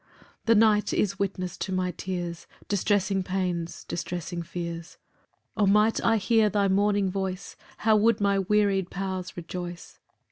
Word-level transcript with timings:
8 0.01 0.25
The 0.47 0.55
night 0.55 0.93
is 0.93 1.19
witness 1.19 1.55
to 1.59 1.71
my 1.71 1.91
tears, 1.91 2.47
Distressing 2.67 3.21
pains, 3.21 3.83
distressing 3.83 4.41
fears; 4.41 4.97
O 5.55 5.67
might 5.67 6.03
I 6.03 6.17
hear 6.17 6.49
thy 6.49 6.67
morning 6.67 7.11
voice, 7.11 7.55
How 7.77 7.95
would 7.97 8.19
my 8.19 8.39
weary'd 8.39 8.89
powers 8.89 9.37
rejoice! 9.37 9.99